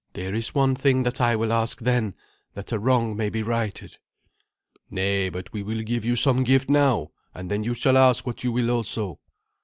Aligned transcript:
There 0.13 0.33
is 0.33 0.55
one 0.55 0.73
thing 0.73 1.03
that 1.03 1.21
I 1.21 1.35
will 1.35 1.53
ask 1.53 1.77
then, 1.79 2.15
that 2.55 2.71
a 2.71 2.79
wrong 2.79 3.15
may 3.15 3.29
be 3.29 3.43
righted." 3.43 3.97
"Nay, 4.89 5.29
but 5.29 5.53
we 5.53 5.61
will 5.61 5.83
give 5.83 6.03
you 6.03 6.15
some 6.15 6.41
gift 6.43 6.71
now, 6.71 7.11
and 7.35 7.51
then 7.51 7.63
you 7.63 7.75
shall 7.75 7.97
ask 7.99 8.25
what 8.25 8.43
you 8.43 8.51
will 8.51 8.71
also." 8.71 9.19